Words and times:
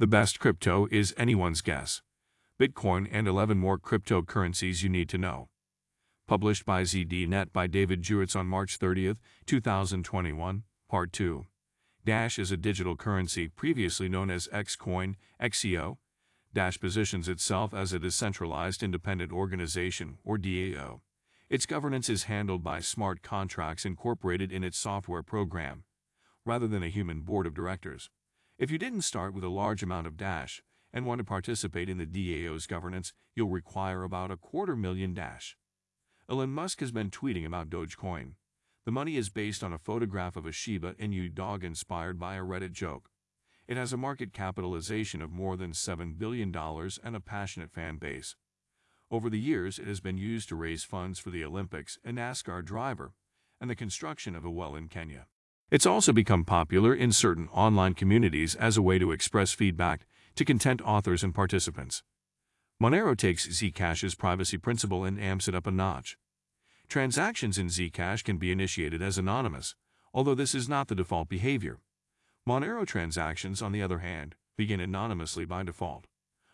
The 0.00 0.06
best 0.06 0.38
crypto 0.38 0.86
is 0.92 1.12
anyone's 1.16 1.60
guess. 1.60 2.02
Bitcoin 2.56 3.08
and 3.10 3.26
11 3.26 3.58
more 3.58 3.80
cryptocurrencies 3.80 4.84
you 4.84 4.88
need 4.88 5.08
to 5.08 5.18
know. 5.18 5.48
Published 6.28 6.64
by 6.64 6.82
ZDNet 6.82 7.52
by 7.52 7.66
David 7.66 8.04
Gewirtz 8.04 8.36
on 8.36 8.46
March 8.46 8.76
30, 8.76 9.14
2021, 9.44 10.62
Part 10.88 11.12
2. 11.12 11.46
Dash 12.04 12.38
is 12.38 12.52
a 12.52 12.56
digital 12.56 12.94
currency 12.94 13.48
previously 13.48 14.08
known 14.08 14.30
as 14.30 14.46
Xcoin, 14.52 15.16
XCO. 15.42 15.96
Dash 16.54 16.78
positions 16.78 17.28
itself 17.28 17.74
as 17.74 17.92
a 17.92 17.98
decentralized 17.98 18.84
independent 18.84 19.32
organization, 19.32 20.18
or 20.22 20.38
DAO. 20.38 21.00
Its 21.50 21.66
governance 21.66 22.08
is 22.08 22.24
handled 22.24 22.62
by 22.62 22.78
smart 22.78 23.20
contracts 23.22 23.84
incorporated 23.84 24.52
in 24.52 24.62
its 24.62 24.78
software 24.78 25.24
program, 25.24 25.82
rather 26.44 26.68
than 26.68 26.84
a 26.84 26.88
human 26.88 27.22
board 27.22 27.48
of 27.48 27.54
directors. 27.54 28.10
If 28.58 28.72
you 28.72 28.78
didn't 28.78 29.02
start 29.02 29.34
with 29.34 29.44
a 29.44 29.48
large 29.48 29.84
amount 29.84 30.08
of 30.08 30.16
Dash 30.16 30.64
and 30.92 31.06
want 31.06 31.20
to 31.20 31.24
participate 31.24 31.88
in 31.88 31.98
the 31.98 32.04
DAO's 32.04 32.66
governance, 32.66 33.12
you'll 33.36 33.50
require 33.50 34.02
about 34.02 34.32
a 34.32 34.36
quarter 34.36 34.74
million 34.74 35.14
Dash. 35.14 35.56
Elon 36.28 36.50
Musk 36.50 36.80
has 36.80 36.90
been 36.90 37.08
tweeting 37.08 37.46
about 37.46 37.70
Dogecoin. 37.70 38.32
The 38.84 38.90
money 38.90 39.16
is 39.16 39.30
based 39.30 39.62
on 39.62 39.72
a 39.72 39.78
photograph 39.78 40.34
of 40.34 40.44
a 40.44 40.50
Shiba 40.50 40.94
Inu 40.94 41.32
dog 41.32 41.62
inspired 41.62 42.18
by 42.18 42.34
a 42.34 42.42
Reddit 42.42 42.72
joke. 42.72 43.10
It 43.68 43.76
has 43.76 43.92
a 43.92 43.96
market 43.96 44.32
capitalization 44.32 45.22
of 45.22 45.30
more 45.30 45.56
than 45.56 45.70
$7 45.70 46.18
billion 46.18 46.52
and 46.52 47.14
a 47.14 47.20
passionate 47.20 47.70
fan 47.70 47.98
base. 47.98 48.34
Over 49.08 49.30
the 49.30 49.38
years, 49.38 49.78
it 49.78 49.86
has 49.86 50.00
been 50.00 50.18
used 50.18 50.48
to 50.48 50.56
raise 50.56 50.82
funds 50.82 51.20
for 51.20 51.30
the 51.30 51.44
Olympics, 51.44 51.96
a 52.04 52.10
NASCAR 52.10 52.64
driver, 52.64 53.12
and 53.60 53.70
the 53.70 53.76
construction 53.76 54.34
of 54.34 54.44
a 54.44 54.50
well 54.50 54.74
in 54.74 54.88
Kenya. 54.88 55.28
It's 55.70 55.84
also 55.84 56.14
become 56.14 56.44
popular 56.44 56.94
in 56.94 57.12
certain 57.12 57.46
online 57.48 57.92
communities 57.92 58.54
as 58.54 58.78
a 58.78 58.82
way 58.82 58.98
to 58.98 59.12
express 59.12 59.52
feedback 59.52 60.06
to 60.36 60.44
content 60.46 60.80
authors 60.80 61.22
and 61.22 61.34
participants. 61.34 62.02
Monero 62.82 63.14
takes 63.14 63.46
Zcash's 63.46 64.14
privacy 64.14 64.56
principle 64.56 65.04
and 65.04 65.20
amps 65.20 65.46
it 65.46 65.54
up 65.54 65.66
a 65.66 65.70
notch. 65.70 66.16
Transactions 66.88 67.58
in 67.58 67.66
Zcash 67.66 68.24
can 68.24 68.38
be 68.38 68.50
initiated 68.50 69.02
as 69.02 69.18
anonymous, 69.18 69.74
although 70.14 70.34
this 70.34 70.54
is 70.54 70.70
not 70.70 70.88
the 70.88 70.94
default 70.94 71.28
behavior. 71.28 71.80
Monero 72.48 72.86
transactions, 72.86 73.60
on 73.60 73.72
the 73.72 73.82
other 73.82 73.98
hand, 73.98 74.36
begin 74.56 74.80
anonymously 74.80 75.44
by 75.44 75.62
default. 75.62 76.06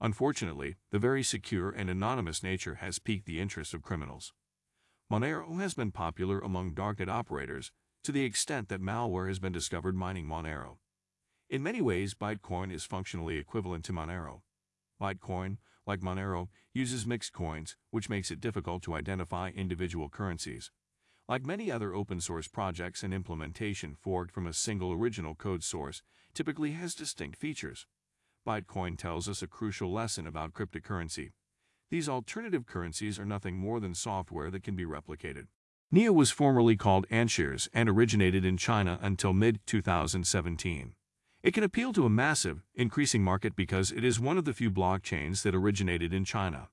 Unfortunately, 0.00 0.74
the 0.90 0.98
very 0.98 1.22
secure 1.22 1.70
and 1.70 1.88
anonymous 1.88 2.42
nature 2.42 2.76
has 2.76 2.98
piqued 2.98 3.26
the 3.26 3.40
interest 3.40 3.72
of 3.72 3.82
criminals. 3.82 4.32
Monero 5.08 5.60
has 5.60 5.74
been 5.74 5.92
popular 5.92 6.40
among 6.40 6.74
darknet 6.74 7.08
operators 7.08 7.70
to 8.06 8.12
the 8.12 8.22
extent 8.22 8.68
that 8.68 8.80
malware 8.80 9.26
has 9.26 9.40
been 9.40 9.50
discovered 9.50 9.96
mining 9.96 10.26
Monero. 10.26 10.76
In 11.50 11.60
many 11.60 11.80
ways, 11.80 12.14
Bitcoin 12.14 12.72
is 12.72 12.84
functionally 12.84 13.36
equivalent 13.36 13.84
to 13.86 13.92
Monero. 13.92 14.42
Bitcoin, 15.02 15.56
like 15.88 16.02
Monero, 16.02 16.46
uses 16.72 17.04
mixed 17.04 17.32
coins, 17.32 17.74
which 17.90 18.08
makes 18.08 18.30
it 18.30 18.40
difficult 18.40 18.84
to 18.84 18.94
identify 18.94 19.50
individual 19.50 20.08
currencies. 20.08 20.70
Like 21.28 21.44
many 21.44 21.68
other 21.68 21.96
open 21.96 22.20
source 22.20 22.46
projects, 22.46 23.02
an 23.02 23.12
implementation 23.12 23.96
forked 23.96 24.30
from 24.30 24.46
a 24.46 24.52
single 24.52 24.92
original 24.92 25.34
code 25.34 25.64
source 25.64 26.04
typically 26.32 26.70
has 26.74 26.94
distinct 26.94 27.36
features. 27.36 27.88
Bitcoin 28.46 28.96
tells 28.96 29.28
us 29.28 29.42
a 29.42 29.48
crucial 29.48 29.92
lesson 29.92 30.28
about 30.28 30.54
cryptocurrency. 30.54 31.32
These 31.90 32.08
alternative 32.08 32.66
currencies 32.66 33.18
are 33.18 33.26
nothing 33.26 33.56
more 33.56 33.80
than 33.80 33.96
software 33.96 34.52
that 34.52 34.62
can 34.62 34.76
be 34.76 34.84
replicated. 34.84 35.46
NEO 35.92 36.12
was 36.12 36.32
formerly 36.32 36.76
called 36.76 37.06
Antshares 37.10 37.68
and 37.72 37.88
originated 37.88 38.44
in 38.44 38.56
China 38.56 38.98
until 39.00 39.32
mid-2017. 39.32 40.90
It 41.44 41.54
can 41.54 41.62
appeal 41.62 41.92
to 41.92 42.04
a 42.04 42.10
massive, 42.10 42.64
increasing 42.74 43.22
market 43.22 43.54
because 43.54 43.92
it 43.92 44.02
is 44.02 44.18
one 44.18 44.36
of 44.36 44.44
the 44.44 44.52
few 44.52 44.68
blockchains 44.68 45.42
that 45.42 45.54
originated 45.54 46.12
in 46.12 46.24
China. 46.24 46.70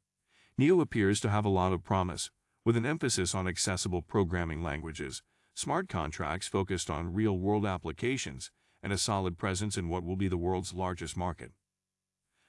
NEO 0.57 0.81
appears 0.81 1.19
to 1.19 1.29
have 1.29 1.45
a 1.45 1.49
lot 1.49 1.73
of 1.73 1.83
promise, 1.83 2.31
with 2.65 2.75
an 2.75 2.87
emphasis 2.87 3.35
on 3.35 3.47
accessible 3.47 4.01
programming 4.01 4.63
languages, 4.63 5.21
smart 5.53 5.87
contracts 5.87 6.47
focused 6.47 6.89
on 6.89 7.13
real-world 7.13 7.67
applications, 7.67 8.49
and 8.81 8.91
a 8.91 8.97
solid 8.97 9.37
presence 9.37 9.77
in 9.77 9.89
what 9.89 10.03
will 10.03 10.15
be 10.15 10.27
the 10.27 10.37
world's 10.37 10.73
largest 10.73 11.15
market. 11.15 11.51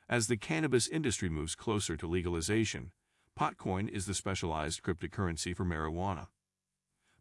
As 0.09 0.29
the 0.29 0.39
cannabis 0.39 0.89
industry 0.89 1.29
moves 1.29 1.55
closer 1.55 1.95
to 1.99 2.07
legalization, 2.07 2.93
Potcoin 3.39 3.87
is 3.87 4.07
the 4.07 4.15
specialized 4.15 4.83
cryptocurrency 4.83 5.55
for 5.55 5.67
marijuana 5.67 6.29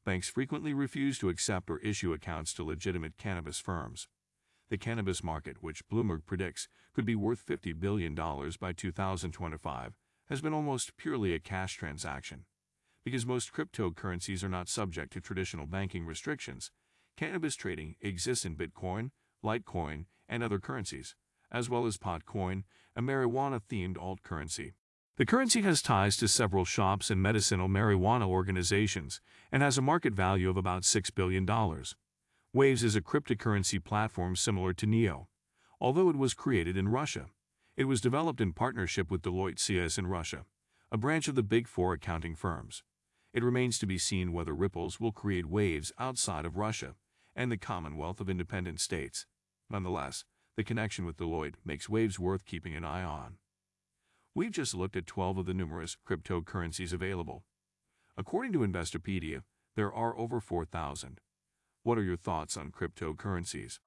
banks 0.03 0.29
frequently 0.29 0.73
refuse 0.73 1.17
to 1.19 1.29
accept 1.29 1.69
or 1.69 1.79
issue 1.79 2.13
accounts 2.13 2.53
to 2.53 2.63
legitimate 2.63 3.17
cannabis 3.17 3.59
firms. 3.59 4.07
The 4.69 4.77
cannabis 4.77 5.23
market, 5.23 5.57
which 5.61 5.87
Bloomberg 5.87 6.25
predicts 6.25 6.67
could 6.93 7.05
be 7.05 7.15
worth 7.15 7.45
$50 7.45 7.79
billion 7.79 8.15
by 8.15 8.73
2025, 8.73 9.93
has 10.29 10.41
been 10.41 10.53
almost 10.53 10.97
purely 10.97 11.33
a 11.33 11.39
cash 11.39 11.75
transaction. 11.75 12.45
Because 13.05 13.25
most 13.25 13.51
cryptocurrencies 13.53 14.43
are 14.43 14.49
not 14.49 14.69
subject 14.69 15.13
to 15.13 15.21
traditional 15.21 15.67
banking 15.67 16.05
restrictions, 16.05 16.71
cannabis 17.17 17.55
trading 17.55 17.95
exists 18.01 18.45
in 18.45 18.55
Bitcoin, 18.55 19.11
Litecoin, 19.43 20.05
and 20.29 20.41
other 20.41 20.59
currencies, 20.59 21.15
as 21.51 21.69
well 21.69 21.85
as 21.85 21.97
Potcoin, 21.97 22.63
a 22.95 23.01
marijuana-themed 23.01 23.97
alt 23.97 24.23
currency. 24.23 24.73
The 25.15 25.27
currency 25.27 25.61
has 25.61 25.83
ties 25.83 26.17
to 26.17 26.27
several 26.27 26.65
shops 26.65 27.11
and 27.11 27.21
medicinal 27.21 27.67
marijuana 27.67 28.25
organizations 28.25 29.21
and 29.51 29.61
has 29.61 29.77
a 29.77 29.81
market 29.81 30.13
value 30.13 30.49
of 30.49 30.57
about 30.57 30.81
$6 30.81 31.13
billion. 31.13 31.47
Waves 32.51 32.83
is 32.83 32.95
a 32.95 33.01
cryptocurrency 33.01 33.83
platform 33.83 34.35
similar 34.35 34.73
to 34.73 34.87
NEO. 34.87 35.27
Although 35.79 36.09
it 36.09 36.15
was 36.15 36.33
created 36.33 36.75
in 36.75 36.87
Russia, 36.87 37.27
it 37.77 37.83
was 37.83 38.01
developed 38.01 38.41
in 38.41 38.53
partnership 38.53 39.11
with 39.11 39.21
Deloitte 39.21 39.59
CS 39.59 39.99
in 39.99 40.07
Russia, 40.07 40.45
a 40.91 40.97
branch 40.97 41.27
of 41.27 41.35
the 41.35 41.43
Big 41.43 41.67
Four 41.67 41.93
accounting 41.93 42.33
firms. 42.33 42.81
It 43.35 43.43
remains 43.43 43.77
to 43.79 43.85
be 43.85 43.99
seen 43.99 44.33
whether 44.33 44.55
Ripples 44.55 44.99
will 44.99 45.11
create 45.11 45.45
waves 45.45 45.91
outside 45.99 46.43
of 46.43 46.57
Russia 46.57 46.95
and 47.35 47.51
the 47.51 47.57
Commonwealth 47.57 48.19
of 48.19 48.31
Independent 48.31 48.79
States. 48.79 49.27
Nonetheless, 49.69 50.25
the 50.57 50.63
connection 50.63 51.05
with 51.05 51.17
Deloitte 51.17 51.55
makes 51.63 51.87
Waves 51.87 52.17
worth 52.17 52.45
keeping 52.45 52.75
an 52.75 52.83
eye 52.83 53.03
on. 53.03 53.37
We've 54.35 54.51
just 54.51 54.73
looked 54.73 54.95
at 54.95 55.05
12 55.05 55.37
of 55.37 55.45
the 55.45 55.53
numerous 55.53 55.95
cryptocurrencies 56.09 56.91
available. 56.91 57.43
According 58.17 58.51
to 58.53 58.59
Investopedia, 58.59 59.43
there 59.75 59.93
are 59.93 60.17
over 60.17 60.39
4,000. 60.39 61.21
What 61.83 61.99
are 61.99 62.03
your 62.03 62.17
thoughts 62.17 62.57
on 62.57 62.71
cryptocurrencies? 62.71 63.77